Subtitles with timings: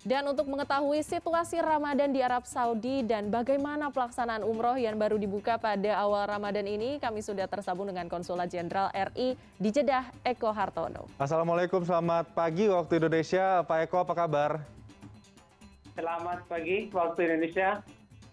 [0.00, 5.60] Dan untuk mengetahui situasi Ramadan di Arab Saudi dan bagaimana pelaksanaan umroh yang baru dibuka
[5.60, 11.04] pada awal Ramadan ini, kami sudah tersambung dengan Konsulat Jenderal RI di Jeddah, Eko Hartono.
[11.20, 13.60] Assalamualaikum, selamat pagi waktu Indonesia.
[13.68, 14.50] Pak Eko, apa kabar?
[15.92, 17.84] Selamat pagi waktu Indonesia,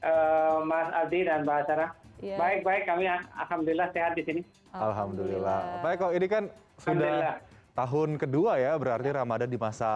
[0.07, 1.91] uh, Mas Aldi dan Mbak Sarah.
[2.23, 2.39] Ya.
[2.39, 2.87] Baik, baik.
[2.87, 4.41] Kami alhamdulillah sehat di sini.
[4.71, 5.83] Alhamdulillah.
[5.83, 5.83] alhamdulillah.
[5.83, 6.43] Pak Eko, ini kan
[6.79, 7.43] sudah
[7.77, 9.89] tahun kedua ya berarti Ramadan di masa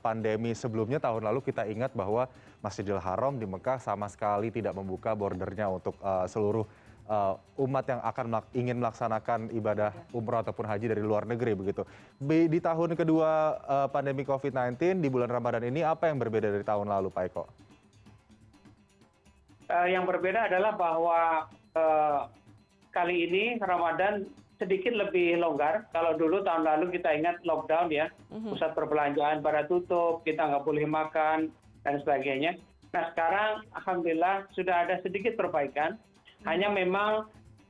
[0.00, 2.24] pandemi sebelumnya tahun lalu kita ingat bahwa
[2.64, 6.64] Masjidil Haram di Mekah sama sekali tidak membuka bordernya untuk uh, seluruh
[7.04, 11.84] uh, umat yang akan ingin melaksanakan ibadah umroh ataupun haji dari luar negeri begitu.
[12.24, 16.88] Di tahun kedua uh, pandemi COVID-19 di bulan Ramadan ini apa yang berbeda dari tahun
[16.88, 17.44] lalu Pak Eko?
[19.68, 21.18] Uh, yang berbeda adalah bahwa
[21.76, 22.20] uh,
[22.96, 24.24] kali ini Ramadan
[24.56, 25.84] sedikit lebih longgar.
[25.92, 28.56] Kalau dulu tahun lalu kita ingat lockdown ya mhm.
[28.56, 31.52] pusat perbelanjaan pada tutup kita nggak boleh makan
[31.84, 32.56] dan sebagainya.
[32.96, 36.00] Nah sekarang alhamdulillah sudah ada sedikit perbaikan.
[36.00, 36.44] Mhm.
[36.48, 37.12] hanya memang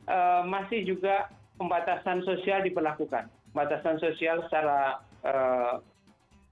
[0.06, 3.26] uh, masih juga pembatasan sosial diberlakukan.
[3.50, 5.74] Pembatasan sosial secara uh,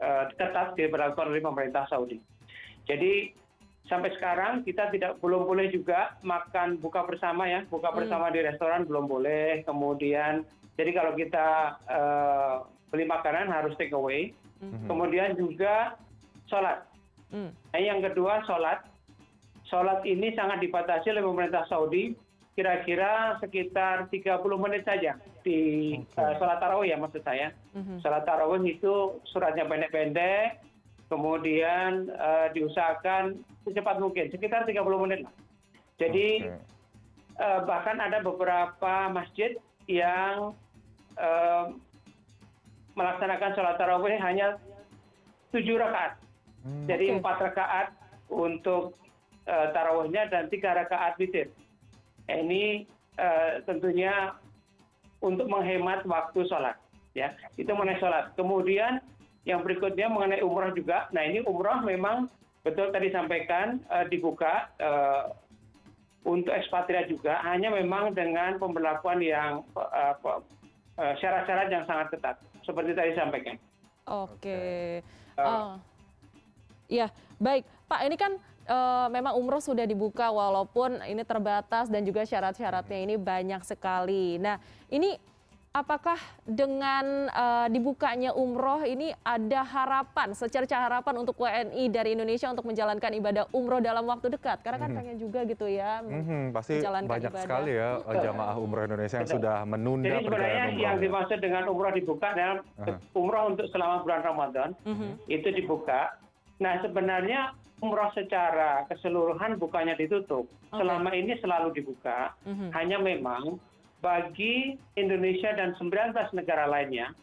[0.03, 2.19] uh, ketat diberlakukan oleh pemerintah Saudi.
[2.91, 3.44] Jadi
[3.84, 7.98] sampai sekarang kita tidak belum boleh juga makan buka bersama ya buka hmm.
[8.00, 11.48] bersama di restoran belum boleh kemudian jadi kalau kita
[11.86, 12.54] uh,
[12.88, 14.32] beli makanan harus take away
[14.64, 14.88] hmm.
[14.88, 16.00] kemudian juga
[16.48, 16.88] sholat
[17.28, 17.52] hmm.
[17.52, 18.80] nah, yang kedua sholat
[19.68, 22.16] sholat ini sangat dibatasi oleh pemerintah Saudi
[22.54, 26.22] kira-kira sekitar 30 menit saja di okay.
[26.22, 27.50] uh, sholat tarawih ya maksud saya.
[27.98, 30.62] Sholat tarawih itu suratnya pendek-pendek,
[31.14, 35.34] kemudian uh, diusahakan secepat mungkin sekitar 30 menit lah.
[36.02, 36.50] Jadi
[37.38, 39.54] uh, bahkan ada beberapa masjid
[39.86, 40.58] yang
[41.14, 41.70] uh,
[42.98, 44.58] melaksanakan sholat tarawih hanya
[45.54, 46.18] tujuh rakaat.
[46.64, 46.88] Hmm.
[46.88, 47.44] jadi empat okay.
[47.52, 47.88] rakaat
[48.32, 48.96] untuk
[49.44, 51.52] uh, tarawihnya dan tiga rakaat witir.
[52.26, 52.88] Ini
[53.20, 54.34] uh, tentunya
[55.20, 56.74] untuk menghemat waktu sholat
[57.12, 57.36] ya.
[57.60, 58.32] Itu mengenai sholat.
[58.34, 59.04] Kemudian
[59.44, 62.28] yang berikutnya mengenai umroh juga nah ini umroh memang
[62.65, 65.37] betul tadi sampaikan uh, dibuka uh,
[66.25, 69.60] untuk ekspatriat juga hanya memang dengan pemberlakuan yang
[70.97, 73.60] syarat-syarat uh, yang sangat ketat seperti tadi sampaikan.
[74.09, 75.04] Oke.
[76.88, 77.69] Ya, baik.
[77.88, 78.33] Pak, ini kan
[78.69, 84.41] uh, memang umroh sudah dibuka walaupun ini terbatas dan juga syarat-syaratnya ini banyak sekali.
[84.41, 85.16] Nah, ini
[85.74, 86.14] apakah
[86.46, 93.10] dengan uh, dibukanya umroh ini ada harapan, secerca harapan untuk WNI dari Indonesia untuk menjalankan
[93.18, 94.62] ibadah umroh dalam waktu dekat?
[94.62, 94.98] Karena kan mm -hmm.
[95.02, 95.98] pengen juga gitu ya.
[96.06, 97.42] Mm -hmm, pasti banyak ibadah.
[97.42, 100.84] sekali ya eh, jamaah umroh Indonesia yang sudah menunda Jadi sebenarnya umroh.
[100.86, 102.98] yang dimaksud dengan umroh dibuka adalah uh -huh.
[103.18, 105.10] umroh untuk selama bulan Ramadan mm -hmm.
[105.26, 106.14] itu dibuka.
[106.62, 107.50] Nah sebenarnya
[107.82, 110.46] umroh secara keseluruhan bukannya ditutup.
[110.70, 110.78] Okay.
[110.78, 112.30] Selama ini selalu dibuka.
[112.46, 112.68] Mm -hmm.
[112.70, 113.58] Hanya memang
[114.04, 117.16] bagi Indonesia dan 19 negara lainnya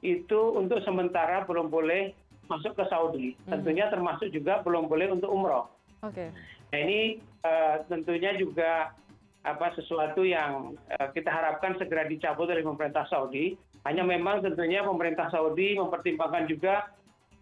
[0.00, 2.16] itu untuk sementara belum boleh
[2.48, 3.36] masuk ke Saudi.
[3.44, 3.60] Hmm.
[3.60, 5.68] Tentunya termasuk juga belum boleh untuk umroh.
[6.00, 6.16] Oke.
[6.16, 6.28] Okay.
[6.72, 7.00] Nah ini
[7.44, 8.96] uh, tentunya juga
[9.44, 13.54] apa sesuatu yang uh, kita harapkan segera dicabut oleh pemerintah Saudi.
[13.84, 16.88] Hanya memang tentunya pemerintah Saudi mempertimbangkan juga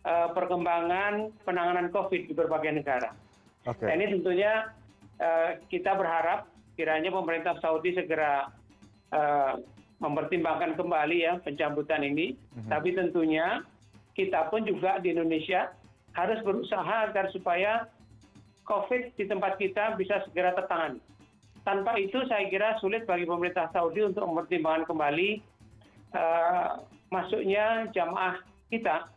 [0.02, 3.14] uh, perkembangan penanganan COVID di berbagai negara.
[3.64, 3.86] Okay.
[3.86, 4.72] Nah, ini tentunya
[5.20, 6.48] uh, kita berharap
[6.80, 8.58] kiranya pemerintah Saudi segera Eh,
[10.00, 12.70] mempertimbangkan kembali ya pencabutan ini mhm.
[12.70, 13.66] tapi tentunya
[14.14, 15.74] kita pun juga di Indonesia
[16.14, 17.86] harus berusaha agar supaya
[18.66, 21.02] COVID di tempat kita bisa segera tertangani.
[21.66, 25.42] Tanpa itu saya kira sulit bagi pemerintah Saudi untuk mempertimbangkan kembali
[26.16, 26.80] uh,
[27.12, 28.40] masuknya jamaah
[28.70, 29.10] kita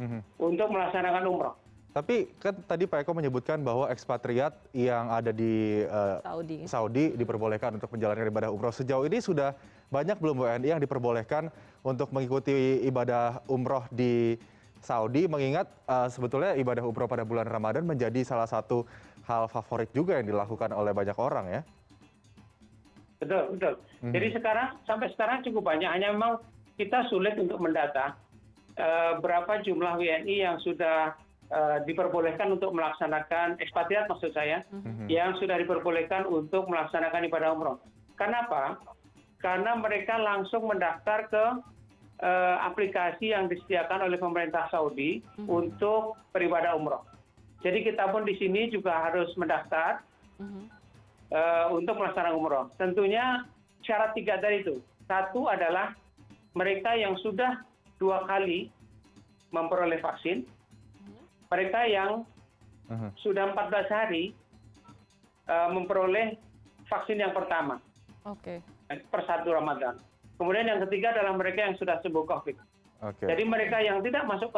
[0.00, 0.20] mm-hmm.
[0.40, 1.54] untuk melaksanakan umroh.
[1.94, 6.56] Tapi kan tadi Pak Eko menyebutkan bahwa ekspatriat yang ada di uh, Saudi.
[6.66, 8.74] Saudi diperbolehkan untuk menjalankan ibadah umroh.
[8.74, 9.54] Sejauh ini sudah
[9.94, 11.54] banyak belum WNI yang diperbolehkan
[11.86, 14.34] untuk mengikuti ibadah umroh di
[14.82, 18.82] Saudi mengingat uh, sebetulnya ibadah umroh pada bulan Ramadan menjadi salah satu
[19.30, 21.60] hal favorit juga yang dilakukan oleh banyak orang ya.
[23.22, 23.74] Betul, betul.
[24.02, 24.10] Hmm.
[24.10, 26.42] Jadi sekarang sampai sekarang cukup banyak hanya memang
[26.74, 28.18] kita sulit untuk mendata
[28.82, 31.23] uh, berapa jumlah WNI yang sudah Eh,
[31.86, 35.06] diperbolehkan untuk melaksanakan ekspatriat maksud saya mm-hmm.
[35.06, 37.78] yang sudah diperbolehkan untuk melaksanakan ibadah umroh.
[38.16, 38.80] Kenapa?
[39.38, 41.44] Karena mereka langsung mendaftar ke
[42.24, 45.46] uh, aplikasi yang disediakan oleh pemerintah Saudi mm-hmm.
[45.46, 47.04] untuk beribadah umroh.
[47.60, 50.00] Jadi kita pun di sini juga harus mendaftar
[50.40, 50.64] mm-hmm.
[51.30, 52.64] uh, untuk melaksanakan umroh.
[52.80, 53.44] Tentunya
[53.84, 54.80] syarat tiga dari itu.
[55.04, 55.92] Satu adalah
[56.56, 57.60] mereka yang sudah
[58.00, 58.72] dua kali
[59.52, 60.48] memperoleh vaksin
[61.54, 62.26] mereka yang
[63.22, 64.34] sudah 14 hari
[65.46, 66.34] uh, memperoleh
[66.90, 67.78] vaksin yang pertama
[68.26, 68.60] Oke.
[68.90, 69.96] per satu Ramadan.
[70.34, 72.56] Kemudian yang ketiga adalah mereka yang sudah sembuh COVID.
[73.06, 73.24] Oke.
[73.30, 74.50] Jadi mereka yang tidak masuk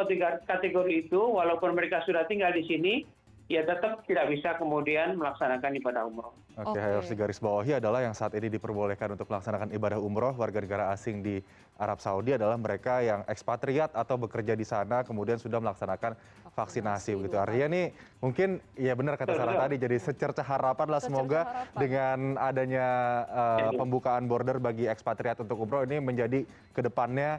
[0.49, 3.05] kategori itu, walaupun mereka sudah tinggal di sini,
[3.47, 6.35] ya tetap tidak bisa kemudian melaksanakan ibadah umroh.
[6.59, 11.23] Oke, harus digarisbawahi adalah yang saat ini diperbolehkan untuk melaksanakan ibadah umroh warga negara asing
[11.23, 11.39] di
[11.77, 16.17] Arab Saudi adalah mereka yang ekspatriat atau bekerja di sana kemudian sudah melaksanakan
[16.57, 17.37] vaksinasi begitu.
[17.37, 17.87] Artinya nih
[18.19, 19.65] mungkin ya benar kata Betul, Sarah betul.
[19.69, 21.79] tadi jadi secerca harapan lah Secerca semoga harapan.
[21.79, 22.87] dengan adanya
[23.29, 27.39] uh, pembukaan border bagi ekspatriat untuk umroh ini menjadi ke depannya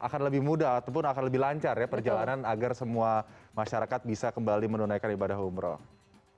[0.00, 5.12] akan lebih mudah ataupun akan lebih lancar ya perjalanan agar semua masyarakat bisa kembali menunaikan
[5.12, 5.76] ibadah umroh.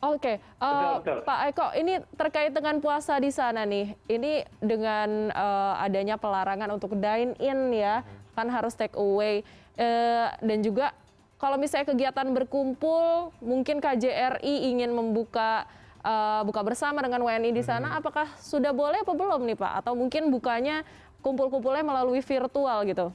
[0.02, 0.96] Oke, eh.
[1.24, 3.96] Pak Eko, ini terkait dengan puasa di sana nih.
[4.10, 8.04] Ini dengan eh, adanya pelarangan untuk dine in ya,
[8.34, 10.96] kan harus take away Eh, dan juga
[11.36, 15.68] kalau misalnya kegiatan berkumpul, mungkin KJRI ingin membuka
[16.00, 19.72] eh, buka bersama dengan WNI di sana, apakah sudah boleh apa belum nih Pak?
[19.84, 20.80] Atau mungkin bukanya
[21.20, 23.06] kumpul-kumpulnya melalui virtual gitu?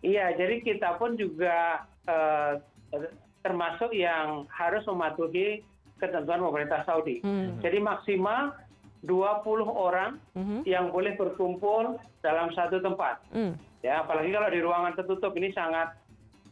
[0.00, 2.52] Iya, jadi kita pun juga eh,
[3.44, 5.62] termasuk yang harus mematuhi
[6.00, 7.20] ketentuan pemerintah Saudi.
[7.20, 7.60] Hmm.
[7.60, 8.56] Jadi maksimal
[9.04, 10.64] 20 orang Mhm.
[10.64, 13.20] yang boleh berkumpul dalam satu tempat.
[13.30, 13.54] Hmm.
[13.84, 15.96] Ya, apalagi kalau di ruangan tertutup ini sangat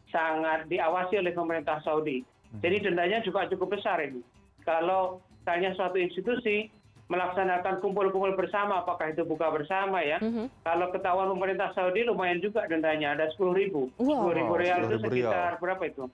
[0.09, 2.25] sangat diawasi oleh pemerintah Saudi.
[2.61, 4.25] Jadi dendanya juga cukup besar ini.
[4.65, 6.69] Kalau misalnya suatu institusi
[7.09, 10.21] melaksanakan kumpul-kumpul bersama, apakah itu buka bersama ya?
[10.21, 10.45] Mhm.
[10.61, 13.89] Kalau ketahuan pemerintah Saudi lumayan juga dendanya, ada 10 ribu.
[13.97, 14.29] Wow.
[14.29, 15.33] 10 ribu real itu 10.000 rial.
[15.33, 16.05] sekitar berapa itu?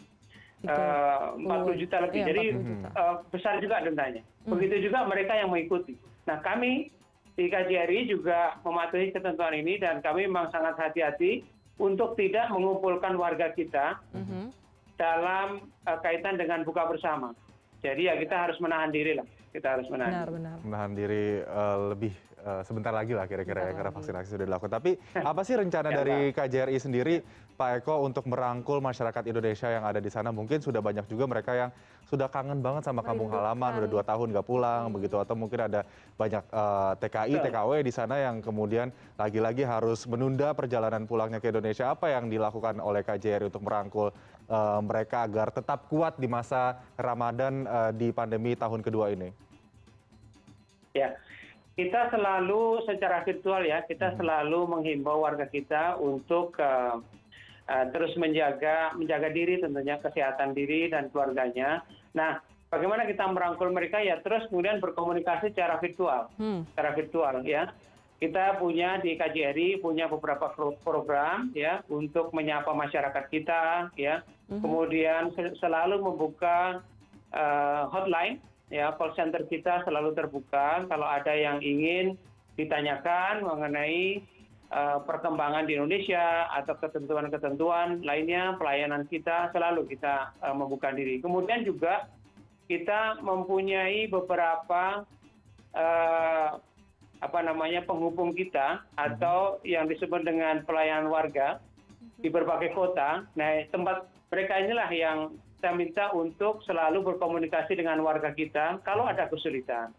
[0.63, 0.71] Itu.
[0.71, 2.19] Eh, 40 juta lebih.
[2.23, 2.87] Iya, Jadi 40 juta.
[2.95, 4.21] eh, besar juga dendanya.
[4.47, 5.93] Begitu juga mereka yang mengikuti.
[6.25, 6.89] Nah kami
[7.35, 11.43] di KJRI juga mematuhi ketentuan ini dan kami memang sangat hati-hati
[11.75, 14.47] untuk tidak mengumpulkan warga kita Mhm.
[14.95, 17.35] dalam eh, kaitan dengan buka bersama.
[17.83, 19.27] Jadi ya kita harus menahan diri lah.
[19.55, 20.11] Kita harus menahan.
[20.11, 20.35] Benar, diri.
[20.35, 20.57] benar.
[20.67, 22.13] menahan diri eh, lebih
[22.43, 24.71] eh, sebentar lagi lah kira-kira ya karena vaksinasi sudah dilakukan.
[24.75, 24.91] Tapi
[25.31, 27.15] apa sih rencana Ya, dari KJRI sendiri,
[27.55, 30.35] Pak Eko, untuk merangkul masyarakat Indonesia yang ada di sana?
[30.35, 31.71] Mungkin sudah banyak juga mereka yang
[32.03, 35.87] sudah kangen banget sama kampung halaman, udah dua tahun nggak pulang begitu, atau mungkin ada
[36.19, 37.45] banyak eh, TKI, Betul.
[37.47, 41.95] TKW di sana yang kemudian lagi-lagi harus menunda perjalanan pulangnya ke Indonesia.
[41.95, 44.11] Apa yang dilakukan oleh KJRI untuk merangkul
[44.51, 49.44] eh, mereka agar tetap kuat di masa Ramadan eh, di pandemi tahun kedua ini?
[50.95, 51.19] Ya,
[51.75, 56.95] kita selalu secara virtual ya, kita selalu menghimbau warga kita untuk eh,
[57.67, 61.83] eh, terus menjaga menjaga diri tentunya kesehatan diri dan keluarganya.
[62.15, 62.39] Nah,
[62.71, 66.63] bagaimana kita merangkul mereka ya terus kemudian berkomunikasi secara virtual, Hmm.
[66.71, 67.75] secara virtual ya.
[68.15, 74.23] Kita punya di KJRI punya beberapa pro- program ya untuk menyapa masyarakat kita ya.
[74.47, 76.79] Kemudian se- selalu membuka
[77.35, 78.39] eh, hotline
[78.69, 80.85] ya call center kita selalu terbuka.
[80.89, 82.17] Kalau ada yang ingin
[82.55, 84.23] ditanyakan mengenai
[84.71, 91.19] eh, perkembangan di Indonesia atau ketentuan-ketentuan lainnya pelayanan kita selalu kita eh, membuka diri.
[91.21, 92.09] Kemudian juga
[92.65, 95.05] kita mempunyai beberapa
[95.75, 96.49] eh,
[97.23, 101.63] apa namanya penghubung kita atau yang disebut dengan pelayanan warga
[102.19, 103.27] di berbagai kota.
[103.35, 105.19] Nah, tempat mereka inilah yang
[105.59, 109.91] saya minta untuk selalu berkomunikasi dengan warga kita kalau ada kesulitan.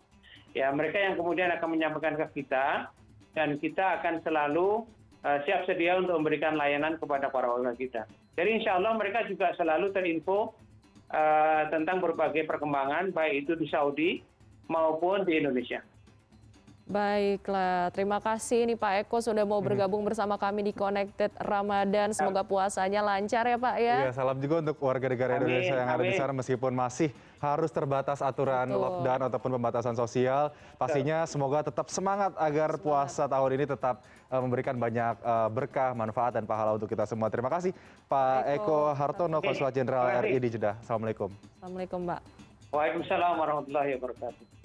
[0.56, 2.88] Ya, mereka yang kemudian akan menyampaikan ke kita
[3.36, 4.88] dan kita akan selalu
[5.26, 8.08] eh, siap sedia untuk memberikan layanan kepada para warga kita.
[8.36, 10.56] Jadi insya Allah mereka juga selalu terinfo
[11.12, 14.10] eh, tentang berbagai perkembangan baik itu di Saudi
[14.72, 15.84] maupun di Indonesia.
[16.86, 22.14] Baiklah, terima kasih nih Pak Eko sudah mau bergabung bersama kami di Connected Ramadan.
[22.14, 23.96] Semoga puasanya lancar ya Pak ya.
[24.06, 26.20] Iya, salam juga untuk warga negara Amin, Indonesia yang ada di amin.
[26.22, 27.10] sana meskipun masih
[27.42, 28.78] harus terbatas aturan Betul.
[28.86, 30.54] lockdown ataupun pembatasan sosial.
[30.78, 36.38] Pastinya semoga tetap semangat agar puasa tahun ini tetap eh, memberikan banyak eh, berkah, manfaat
[36.38, 37.26] dan pahala untuk kita semua.
[37.34, 37.74] Terima kasih
[38.06, 38.94] Pak Eko.
[38.94, 40.22] Eko Hartono, Konsulat Jenderal.
[40.22, 40.78] RI di Jeddah.
[40.78, 41.34] Assalamualaikum.
[41.58, 42.20] Assalamualaikum Mbak.
[42.70, 44.55] Waalaikumsalam warahmatullahi wabarakatuh.